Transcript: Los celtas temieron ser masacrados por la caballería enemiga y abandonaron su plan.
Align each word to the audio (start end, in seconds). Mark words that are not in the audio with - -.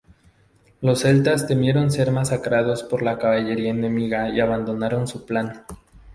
Los 0.81 1.01
celtas 1.01 1.45
temieron 1.47 1.91
ser 1.91 2.11
masacrados 2.11 2.81
por 2.81 3.03
la 3.03 3.19
caballería 3.19 3.69
enemiga 3.69 4.27
y 4.29 4.39
abandonaron 4.39 5.07
su 5.07 5.27
plan. 5.27 5.61